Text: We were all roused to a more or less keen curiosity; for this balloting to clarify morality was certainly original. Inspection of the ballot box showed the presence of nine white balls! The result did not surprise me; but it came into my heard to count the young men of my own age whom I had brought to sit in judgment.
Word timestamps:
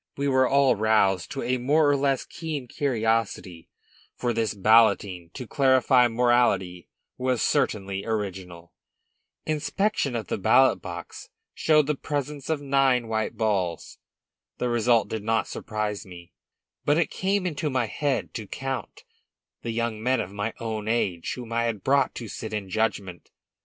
We 0.17 0.27
were 0.27 0.49
all 0.49 0.75
roused 0.75 1.29
to 1.29 1.43
a 1.43 1.59
more 1.59 1.87
or 1.87 1.95
less 1.95 2.25
keen 2.25 2.67
curiosity; 2.67 3.69
for 4.15 4.33
this 4.33 4.55
balloting 4.55 5.29
to 5.35 5.45
clarify 5.45 6.07
morality 6.07 6.89
was 7.19 7.43
certainly 7.43 8.03
original. 8.03 8.73
Inspection 9.45 10.15
of 10.15 10.25
the 10.25 10.39
ballot 10.39 10.81
box 10.81 11.29
showed 11.53 11.85
the 11.85 11.93
presence 11.93 12.49
of 12.49 12.59
nine 12.61 13.09
white 13.09 13.37
balls! 13.37 13.99
The 14.57 14.69
result 14.69 15.07
did 15.07 15.21
not 15.23 15.47
surprise 15.47 16.03
me; 16.03 16.33
but 16.83 16.97
it 16.97 17.11
came 17.11 17.45
into 17.45 17.69
my 17.69 17.85
heard 17.85 18.33
to 18.33 18.47
count 18.47 19.03
the 19.61 19.69
young 19.69 20.01
men 20.01 20.19
of 20.19 20.31
my 20.31 20.55
own 20.59 20.87
age 20.87 21.35
whom 21.35 21.53
I 21.53 21.65
had 21.65 21.83
brought 21.83 22.15
to 22.15 22.27
sit 22.27 22.53
in 22.53 22.69
judgment. 22.71 23.29